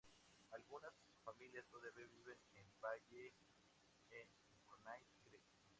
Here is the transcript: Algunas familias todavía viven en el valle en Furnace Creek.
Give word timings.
Algunas 0.51 0.91
familias 1.23 1.63
todavía 1.69 2.07
viven 2.07 2.35
en 2.55 2.65
el 2.65 2.73
valle 2.83 3.33
en 4.09 4.27
Furnace 4.65 5.13
Creek. 5.21 5.43